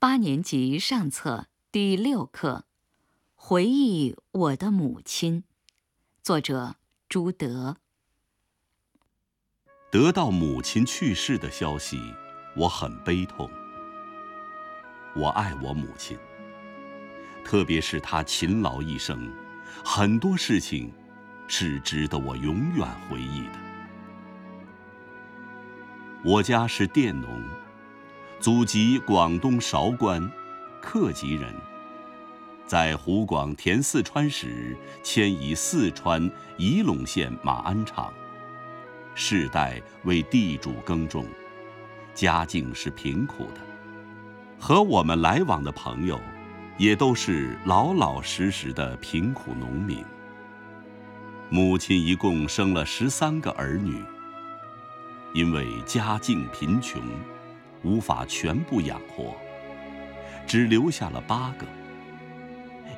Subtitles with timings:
[0.00, 2.66] 八年级上册第六课
[3.34, 5.42] 《回忆我的母亲》，
[6.22, 6.76] 作者
[7.08, 7.78] 朱德。
[9.90, 12.00] 得到母亲去世的消息，
[12.54, 13.50] 我很悲痛。
[15.16, 16.16] 我爱我母亲，
[17.44, 19.28] 特别是她勤劳一生，
[19.84, 20.92] 很多事情
[21.48, 23.58] 是值得我永远回忆的。
[26.22, 27.42] 我家是佃农，
[28.40, 30.30] 祖籍广东韶关，
[30.80, 31.52] 客籍人。
[32.64, 38.14] 在湖广填四川时，迁移四川仪陇县马鞍场，
[39.12, 41.26] 世代为地主耕种，
[42.14, 43.60] 家境是贫苦的。
[44.56, 46.20] 和我们来往的朋友，
[46.76, 50.04] 也都是老老实实的贫苦农民。
[51.50, 54.00] 母亲一共生了十三个儿女。
[55.34, 57.02] 因为家境贫穷，
[57.82, 59.36] 无法全部养活，
[60.46, 61.66] 只留下了八个。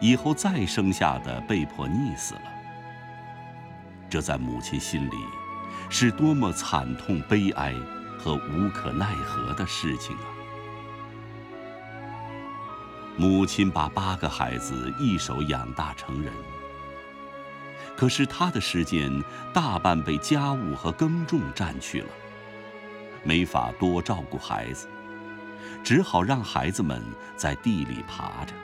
[0.01, 2.43] 以后再生下的被迫溺死了。
[4.09, 5.17] 这在母亲心里，
[5.89, 7.75] 是多么惨痛、悲哀
[8.19, 10.25] 和无可奈何的事情啊！
[13.17, 16.33] 母亲把八个孩子一手养大成人，
[17.95, 19.23] 可是她的时间
[19.53, 22.09] 大半被家务和耕种占去了。
[23.23, 24.89] 没法多照顾孩子，
[25.83, 27.03] 只好让孩子们
[27.37, 28.55] 在地里爬着。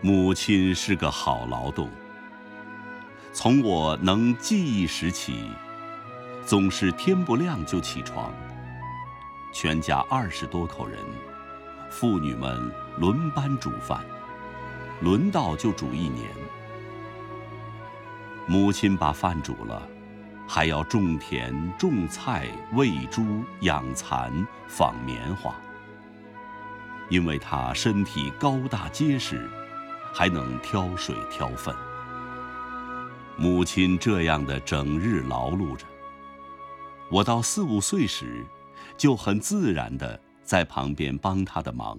[0.00, 1.90] 母亲是个好劳动。
[3.32, 5.50] 从我能记忆时起，
[6.44, 8.32] 总是天不亮就起床，
[9.52, 10.98] 全家二十多口人，
[11.90, 14.04] 妇女们轮班煮饭，
[15.00, 16.28] 轮到就煮一年。
[18.46, 19.86] 母亲把饭煮了。
[20.52, 25.54] 还要种田、种菜、喂猪、养蚕、纺棉花。
[27.08, 29.48] 因为他身体高大结实，
[30.12, 31.72] 还能挑水挑粪。
[33.36, 35.86] 母亲这样的整日劳碌着，
[37.12, 38.44] 我到四五岁时，
[38.96, 41.96] 就很自然的在旁边帮她的忙。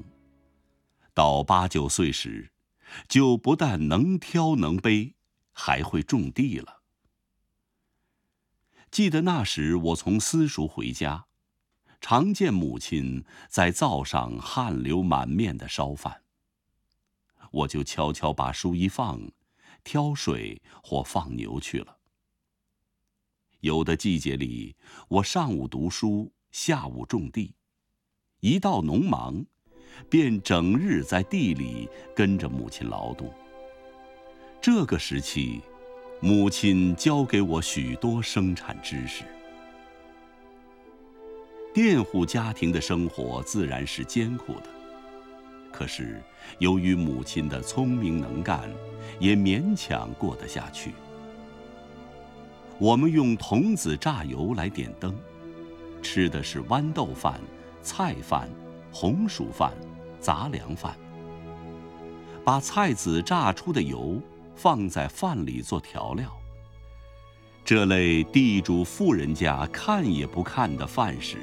[1.13, 2.51] 到八九岁时，
[3.07, 5.15] 就不但能挑能背，
[5.53, 6.80] 还会种地了。
[8.91, 11.25] 记得那时，我从私塾回家，
[12.01, 16.23] 常见母亲在灶上汗流满面的烧饭。
[17.51, 19.31] 我就悄悄把书一放，
[19.85, 21.99] 挑水或放牛去了。
[23.61, 24.75] 有的季节里，
[25.07, 27.55] 我上午读书，下午种地，
[28.41, 29.45] 一到农忙，
[30.09, 33.33] 便整日在地里跟着母亲劳动。
[34.61, 35.61] 这个时期。
[36.23, 39.23] 母亲教给我许多生产知识。
[41.73, 44.69] 佃户家庭的生活自然是艰苦的，
[45.71, 46.21] 可是
[46.59, 48.69] 由于母亲的聪明能干，
[49.19, 50.91] 也勉强过得下去。
[52.77, 55.17] 我们用童子榨油来点灯，
[56.03, 57.41] 吃的是豌豆饭、
[57.81, 58.47] 菜饭、
[58.91, 59.73] 红薯饭、
[60.19, 60.95] 杂粮饭。
[62.45, 64.21] 把菜籽榨出的油。
[64.61, 66.31] 放在饭里做调料。
[67.65, 71.37] 这类地主富人家看也不看的饭食，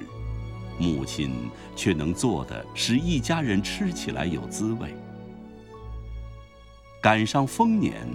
[0.78, 4.94] 母亲却能做的使一家人吃起来有滋味。
[7.02, 8.06] 赶上丰年，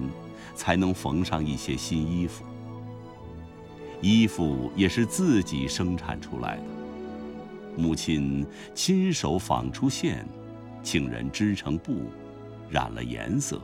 [0.56, 2.46] 才能缝上一些新衣服。
[4.00, 6.64] 衣服也是自己生产出来的，
[7.76, 10.26] 母亲亲手纺出线，
[10.82, 12.10] 请人织成布，
[12.70, 13.62] 染了颜色。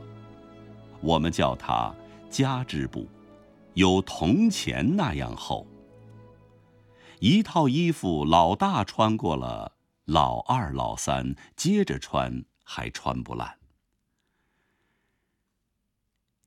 [1.00, 1.94] 我们叫它
[2.28, 3.08] 家织布，
[3.74, 5.66] 有铜钱那样厚。
[7.20, 13.58] 一套衣服，老大穿过了，老二、老三接着穿，还穿不烂。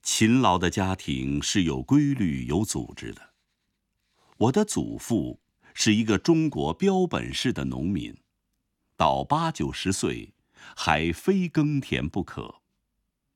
[0.02, 3.22] 勤劳的家庭是有规律、有组织的。
[4.38, 5.40] 我的祖父
[5.74, 8.18] 是一个中国标本式的农民，
[8.98, 10.33] 到八九十岁，
[10.75, 12.62] 还非耕田不可。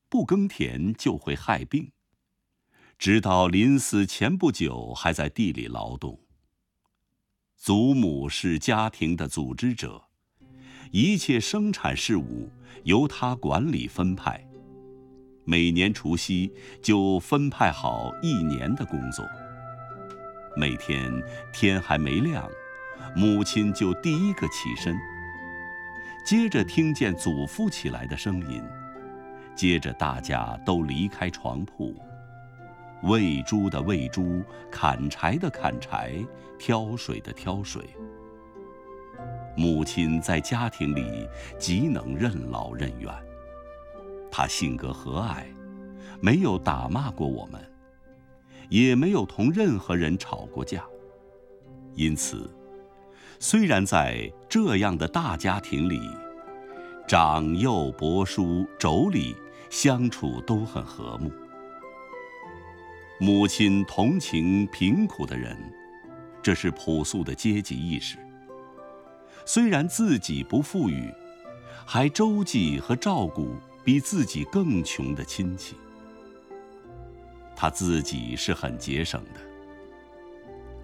[0.10, 1.92] 不耕田就会害病，
[2.98, 6.20] 直到临死前不久还在地里劳动。
[7.56, 10.04] 祖母是家庭的组织者，
[10.92, 12.50] 一切生产事务
[12.84, 14.48] 由他管理分派。
[15.44, 19.26] 每年除夕就分派好一年的工作。
[20.56, 21.12] 每天
[21.52, 22.50] 天还没亮，
[23.16, 24.98] 母亲就第一个起身，
[26.26, 28.64] 接着听见祖父起来的声音。
[29.58, 31.96] 接着，大家都离开床铺，
[33.02, 36.14] 喂猪的喂猪，砍柴的砍柴，
[36.60, 37.84] 挑水的挑水。
[39.56, 41.28] 母亲在家庭里
[41.58, 43.12] 极能任劳任怨。
[44.30, 45.46] 她性格和蔼，
[46.22, 47.60] 没有打骂过我们，
[48.70, 50.84] 也没有同任何人吵过架。
[51.96, 52.48] 因此，
[53.40, 56.00] 虽然在这样的大家庭里，
[57.08, 59.36] 长幼伯叔妯娌
[59.70, 61.32] 相处都很和睦。
[63.20, 65.58] 母亲同情贫苦的人，
[66.42, 68.18] 这是朴素的阶级意识。
[69.46, 71.12] 虽然自己不富裕，
[71.86, 75.76] 还周济和照顾比自己更穷的亲戚。
[77.56, 79.40] 他自己是很节省的。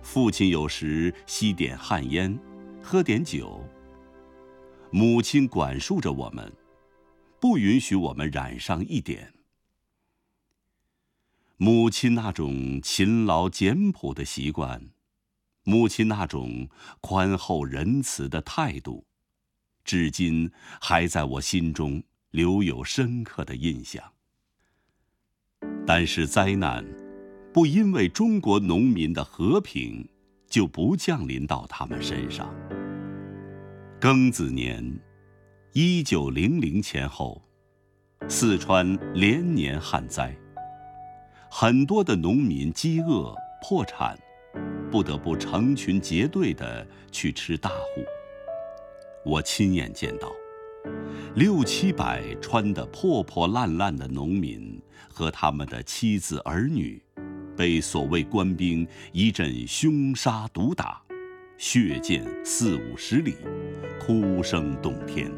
[0.01, 2.37] 父亲有时吸点旱烟，
[2.81, 3.63] 喝点酒。
[4.89, 6.51] 母亲管束着我们，
[7.43, 9.33] 不允许我们染上一点。
[11.57, 14.87] 母亲那种勤劳简朴的习惯，
[15.65, 16.69] 母亲那种
[17.01, 19.05] 宽厚仁慈的态度，
[19.83, 20.49] 至今
[20.79, 22.01] 还在我心中
[22.31, 24.13] 留有深刻的印象。
[25.85, 26.85] 但是灾难，
[27.51, 30.07] 不因为中国农民的和平，
[30.47, 32.55] 就不降临到他们身上。
[33.99, 34.97] 庚子年，
[35.75, 37.41] 一九零零前后，
[38.29, 40.31] 四川连年旱灾。
[41.49, 44.15] 很多的农民饥饿破产，
[44.91, 48.05] 不得不成群结队的去吃大户。
[49.25, 50.31] 我亲眼见到，
[51.33, 54.79] 六七百穿得破破烂烂的农民
[55.09, 57.01] 和他们的妻子儿女，
[57.57, 61.01] 被所谓官兵一阵凶杀毒打，
[61.57, 63.37] 血溅四五十里，
[63.99, 65.31] 哭声动天。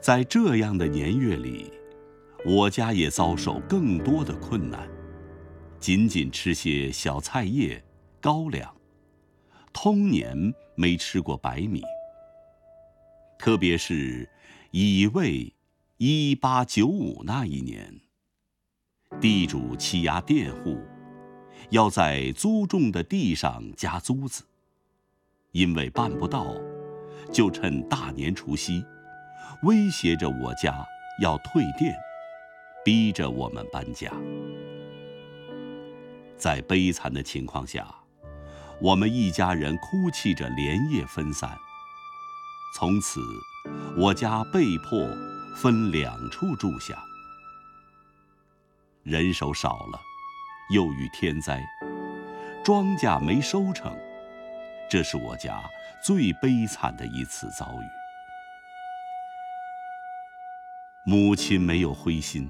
[0.00, 1.70] 在这样的年月里。
[2.46, 4.88] 我家也遭受更多的困难，
[5.78, 7.84] 仅仅吃些小菜叶、
[8.18, 8.74] 高粱，
[9.74, 11.82] 通年没吃过白米。
[13.38, 14.26] 特别是
[14.70, 15.52] 乙未
[15.98, 18.00] 一八九五那一年，
[19.20, 20.78] 地主欺压佃户，
[21.68, 24.44] 要在租种的地上加租子，
[25.52, 26.56] 因为办不到，
[27.30, 28.82] 就趁大年除夕，
[29.62, 30.86] 威胁着我家
[31.20, 31.94] 要退店。
[32.82, 34.10] 逼着我们搬家，
[36.38, 37.86] 在悲惨的情况下，
[38.80, 41.54] 我们一家人哭泣着连夜分散。
[42.74, 43.20] 从此，
[43.98, 45.06] 我家被迫
[45.54, 46.96] 分两处住下。
[49.02, 50.00] 人手少了，
[50.74, 51.62] 又遇天灾，
[52.64, 53.94] 庄稼没收成，
[54.90, 55.62] 这是我家
[56.02, 57.84] 最悲惨的一次遭遇。
[61.06, 62.48] 母亲没有灰心。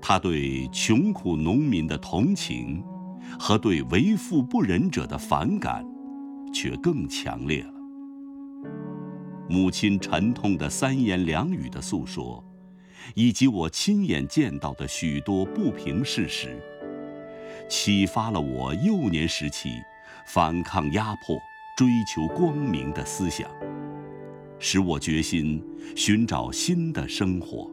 [0.00, 2.82] 他对穷苦农民的同情，
[3.38, 5.84] 和对为富不仁者的反感，
[6.52, 7.72] 却更强烈了。
[9.48, 12.42] 母亲沉痛的三言两语的诉说，
[13.14, 16.56] 以及我亲眼见到的许多不平事实，
[17.68, 19.70] 启发了我幼年时期
[20.26, 21.36] 反抗压迫、
[21.76, 23.50] 追求光明的思想，
[24.58, 25.62] 使我决心
[25.94, 27.70] 寻找新的生活。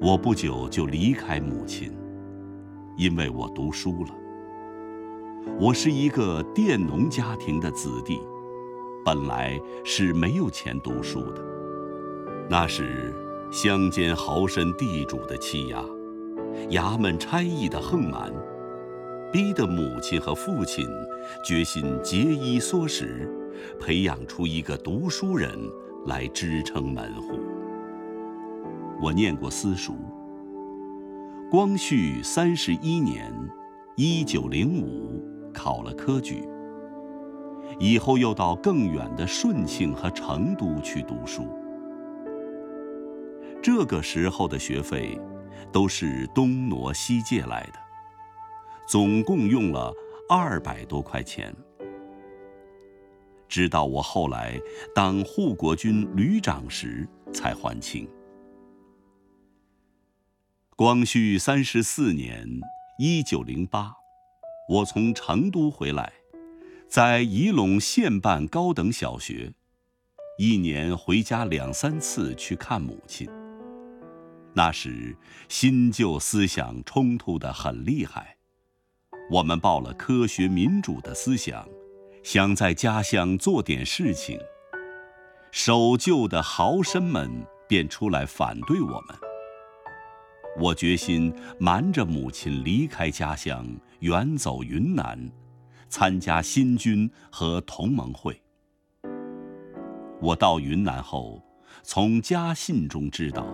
[0.00, 1.92] 我不久就离开母亲，
[2.96, 4.14] 因为我读书了。
[5.58, 8.18] 我是一个佃农家庭的子弟，
[9.04, 11.42] 本来是没有钱读书的。
[12.48, 13.14] 那时
[13.50, 15.84] 乡间豪绅地主的欺压，
[16.70, 18.32] 衙门差役的横蛮，
[19.32, 20.86] 逼得母亲和父亲
[21.44, 23.28] 决心节衣缩食，
[23.78, 25.50] 培养出一个读书人
[26.06, 27.38] 来支撑门户。
[29.02, 29.94] 我念过私塾。
[31.50, 33.32] 光绪三十一年，
[33.96, 35.20] 一九零五，
[35.52, 36.48] 考了科举。
[37.78, 41.48] 以后又到更远的顺庆和成都去读书。
[43.62, 45.18] 这个时候的学费，
[45.72, 47.78] 都是东挪西借来的，
[48.86, 49.92] 总共用了
[50.28, 51.54] 二百多块钱。
[53.50, 54.58] 直到我后来
[54.94, 58.08] 当护国军旅长时，才还清。
[60.76, 62.48] 光绪三十四年
[62.98, 63.92] （一九零八），
[64.70, 66.12] 我从成都回来，
[66.88, 69.52] 在仪陇县办高等小学，
[70.38, 73.28] 一年回家两三次去看母亲。
[74.54, 75.16] 那时
[75.48, 78.36] 新旧思想冲突得很厉害，
[79.30, 81.68] 我们抱了科学民主的思想，
[82.22, 84.38] 想在家乡做点事情，
[85.50, 87.30] 守旧的豪绅们
[87.66, 89.16] 便出来反对我们。
[90.58, 93.66] 我决心瞒着母亲离开家乡，
[94.00, 95.30] 远走云南，
[95.88, 98.40] 参加新军和同盟会。
[100.20, 101.42] 我到云南后，
[101.82, 103.46] 从家信中知道，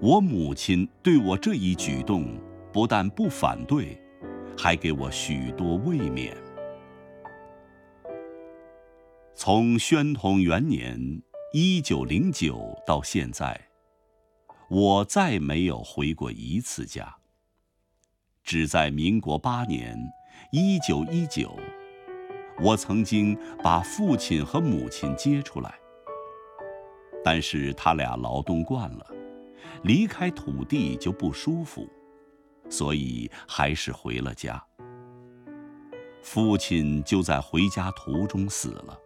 [0.00, 2.36] 我母亲对我这一举动
[2.72, 4.02] 不但不反对，
[4.58, 6.32] 还给我许多慰勉。
[9.34, 11.22] 从宣统元年
[11.52, 13.58] （一九零九）到现在，
[14.68, 17.16] 我再没有回过一次家。
[18.44, 19.96] 只在民国八年
[20.52, 21.58] （一九一九）。
[22.60, 25.74] 我曾经把父亲和母亲接出来，
[27.24, 29.06] 但是他俩劳动惯了，
[29.82, 31.88] 离开土地就不舒服，
[32.68, 34.62] 所以还是回了家。
[36.22, 38.96] 父亲就在回家途中死了，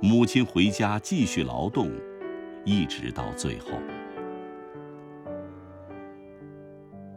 [0.00, 1.90] 母亲回家继续劳动，
[2.64, 3.70] 一直到最后。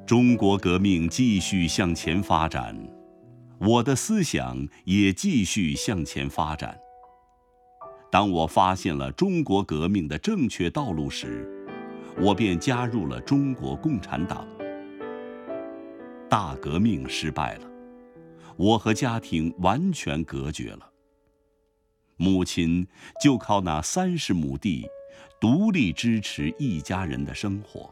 [0.04, 2.76] 中国革命继续向前发展。
[3.60, 6.76] 我的思想也继续向前发展。
[8.10, 11.48] 当我发现了中国革命的正确道路时，
[12.20, 14.48] 我便加入了中国共产党。
[16.28, 17.68] 大革命失败了，
[18.58, 20.91] 我和家庭完全隔绝了。
[22.22, 22.88] 母亲
[23.20, 24.88] 就靠那三十亩地，
[25.40, 27.92] 独立支持一家人的生活。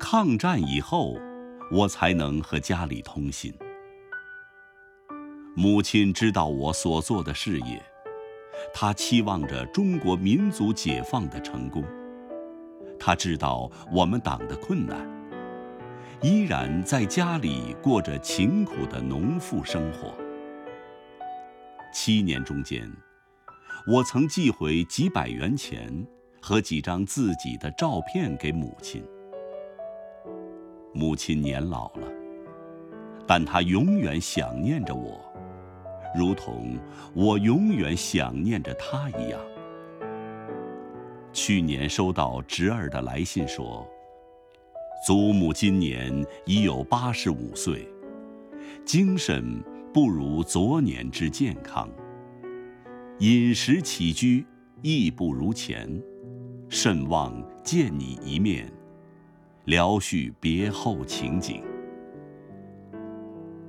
[0.00, 1.18] 抗战以后，
[1.70, 3.52] 我才能和家里通信。
[5.54, 7.82] 母亲知道我所做的事业，
[8.72, 11.84] 她期望着中国民族解放的成功。
[12.98, 15.06] 她知道我们党的困难，
[16.22, 20.14] 依然在家里过着勤苦的农妇生活。
[21.94, 22.90] 七年中间，
[23.86, 26.04] 我曾寄回几百元钱
[26.42, 29.00] 和几张自己的照片给母亲。
[30.92, 32.08] 母亲年老了，
[33.28, 35.24] 但她永远想念着我。
[36.16, 36.76] 如同
[37.14, 39.40] 我永远想念着她一样。
[41.32, 43.88] 去年收到侄儿的来信说，
[45.06, 47.88] 祖母今年已有八十五岁，
[48.84, 49.62] 精神
[49.94, 51.88] 不如昨年之健康，
[53.20, 54.44] 饮食起居
[54.82, 55.88] 亦不如前，
[56.68, 57.32] 甚望
[57.62, 58.68] 见你一面，
[59.66, 61.62] 聊叙别后情景。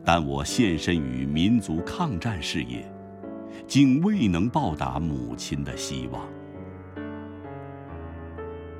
[0.03, 2.91] 但我献身于民族抗战事业，
[3.67, 6.27] 竟未能报答母亲的希望。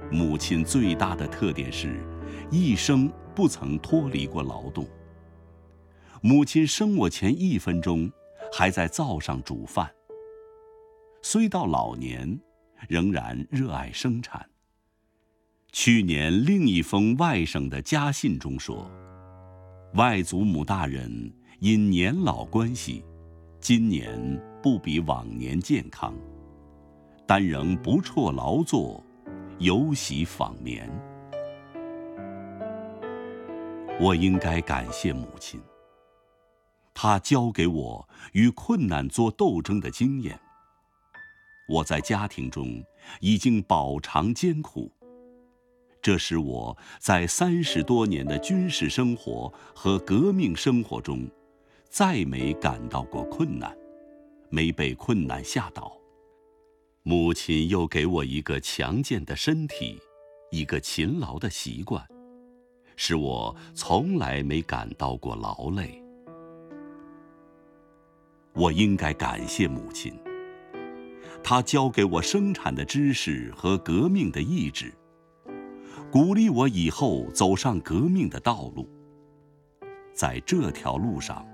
[0.10, 2.00] 母亲最大的特点是，
[2.50, 4.84] 一生不曾脱离过劳动。
[6.27, 8.12] 母亲生我前一分钟，
[8.51, 9.88] 还在灶上煮饭。
[11.22, 12.39] 虽到老年，
[12.89, 14.44] 仍然热爱生产。
[15.72, 18.89] 去年另一封外省的家信中说。
[19.94, 23.05] 外祖母大人因年老关系，
[23.60, 24.20] 今年
[24.63, 26.12] 不比往年健康，
[27.27, 29.03] 但仍不辍劳作，
[29.60, 30.89] 游喜访眠。
[34.01, 35.62] 我应该感谢母亲，
[36.96, 40.40] 他教给我与困难作斗争的经验。
[41.68, 42.82] 我在家庭中
[43.20, 44.90] 已经饱尝艰苦。
[46.02, 51.28] 这使我在三十多年的军事生活和革命生活中，
[51.90, 53.75] 再没感到过困难，
[54.50, 55.92] 没被困难吓倒。
[57.02, 60.00] 母亲又给我一个强健的身体，
[60.52, 62.08] 一个勤劳的习惯，
[62.96, 66.05] 使我从来没感到过劳累。
[68.56, 70.14] 我应该感谢母亲，
[71.44, 74.94] 她教给我生产的知识和革命的意志。
[76.10, 78.90] 鼓励我以后走上革命的道路。
[80.14, 81.46] 在这条路上，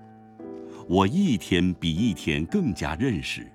[0.88, 3.52] 我一天比一天更加认识，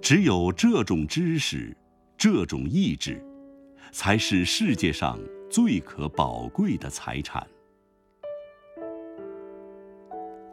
[0.00, 1.76] 只有这种知识，
[2.16, 3.22] 这种意志，
[3.92, 5.18] 才是世界上
[5.50, 7.46] 最可宝贵的财产。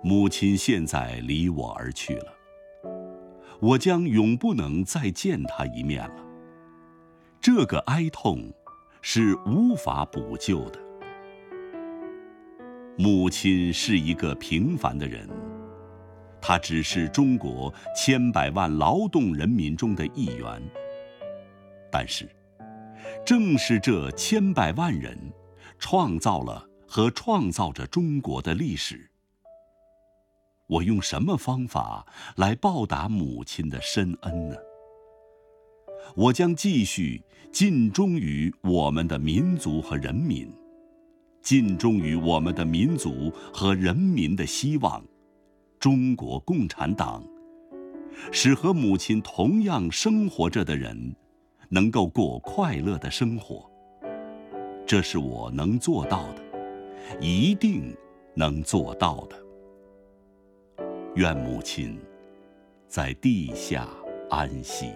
[0.07, 2.33] 母亲现在离我而去了，
[3.59, 6.25] 我将永不能再见她一面了。
[7.41, 8.49] 这个哀痛。
[9.09, 10.79] 是无法补救的。
[12.97, 15.29] 母亲是一个平凡的人，
[16.41, 20.61] 她只是中国千百万劳动人民中的一员。
[21.89, 22.27] 但是，
[23.25, 25.17] 正是这千百万人，
[25.79, 29.09] 创造了和创造着中国的历史。
[30.67, 32.05] 我用什么方法
[32.35, 34.55] 来报答母亲的深恩呢？
[36.15, 40.53] 我将继续尽忠于我们的民族和人民，
[41.41, 45.03] 尽忠于我们的民族和人民的希望，
[45.79, 47.23] 中国共产党，
[48.31, 51.15] 使和母亲同样生活着的人，
[51.69, 53.69] 能够过快乐的生活。
[54.85, 56.41] 这是我能做到的，
[57.21, 57.95] 一定
[58.35, 59.46] 能做到的。
[61.17, 61.99] 愿母亲
[62.87, 63.87] 在地下
[64.29, 64.91] 安息。